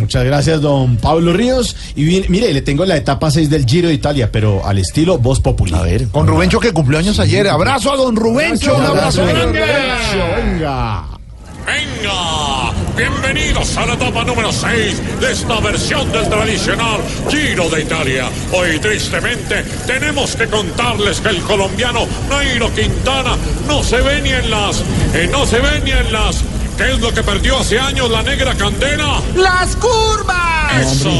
[0.00, 1.76] Muchas gracias, don Pablo Ríos.
[1.94, 5.18] Y bien, mire, le tengo la etapa 6 del Giro de Italia, pero al estilo
[5.18, 5.74] Voz Populi.
[5.74, 6.08] A ver.
[6.08, 7.48] Con Rubencho que cumplió años ayer.
[7.48, 8.76] Abrazo a don Rubencho.
[8.76, 9.60] Un abrazo grande.
[9.60, 11.20] Venga.
[11.66, 18.28] Venga, bienvenidos a la etapa número 6 de esta versión del tradicional Giro de Italia.
[18.52, 23.36] Hoy tristemente tenemos que contarles que el colombiano Nairo Quintana
[23.68, 24.82] no se ve ni en las,
[25.14, 26.42] eh, no se ve ni en las,
[26.80, 29.20] ¿qué es lo que perdió hace años la negra candela?
[29.34, 30.80] ¡Las curvas!
[30.80, 31.10] Eso,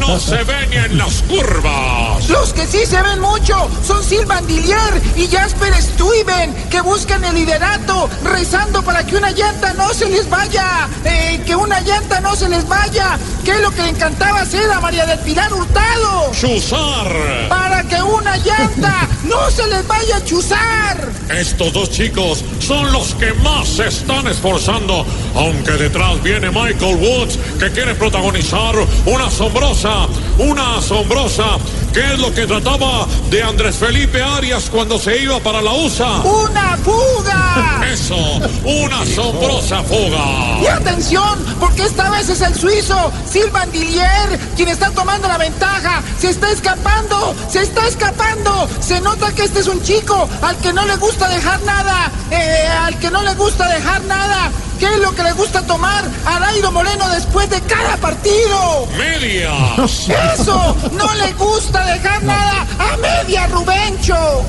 [0.00, 2.28] no se ve ni en las curvas.
[2.28, 7.34] Los que sí se ven mucho son Silvan Dillier y Jasper Stuyven, que buscan el
[7.34, 12.36] liderato, rezando para que una llanta no se les vaya, eh, que una llanta no
[12.36, 16.30] se les vaya, que es lo que le encantaba hacer a María del Pilar Hurtado,
[16.32, 17.48] Chuzar.
[17.48, 21.12] para que una llanta no se les vaya a chuzar.
[21.30, 27.38] Estos dos chicos son los que más se están esforzando, aunque detrás viene Michael Woods,
[27.58, 28.74] que quiere protagonizar
[29.06, 30.06] una asombrosa,
[30.38, 31.58] una asombrosa,
[31.92, 36.20] ¿qué es lo que trataba de Andrés Felipe Arias cuando se iba para la USA?
[36.20, 37.21] ¡Una fuga!
[38.64, 40.60] Una asombrosa fuga.
[40.62, 46.02] Y atención, porque esta vez es el suizo, Silvan Dillier, quien está tomando la ventaja.
[46.18, 48.68] Se está escapando, se está escapando.
[48.80, 52.68] Se nota que este es un chico al que no le gusta dejar nada, eh,
[52.82, 54.50] al que no le gusta dejar nada.
[54.78, 58.88] ¿Qué es lo que le gusta tomar a Nairo Moreno después de cada partido?
[58.98, 59.52] Media.
[60.34, 62.51] Eso, no le gusta dejar nada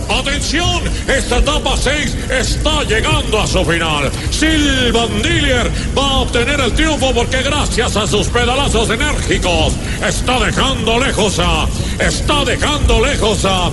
[0.09, 4.11] Atención, esta etapa 6 está llegando a su final.
[4.29, 9.73] Silvan Dillier va a obtener el triunfo porque gracias a sus pedalazos enérgicos
[10.05, 11.67] está dejando lejos a,
[11.99, 13.71] está dejando lejos a,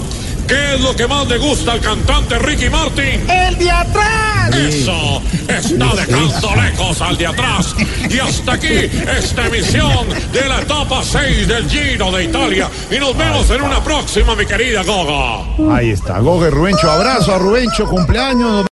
[0.51, 3.31] ¿qué es lo que más le gusta al cantante Ricky Martin?
[3.31, 4.57] El de atrás.
[4.57, 7.75] Eso, está dejando lejos al de atrás.
[8.09, 12.69] Y hasta aquí esta emisión de la etapa 6 del Giro de Italia.
[12.91, 15.45] Y nos vemos en una próxima, mi querida Goga.
[15.73, 16.91] Ahí está, Goge Rubencho.
[16.91, 18.67] Abrazo a Rubencho, cumpleaños.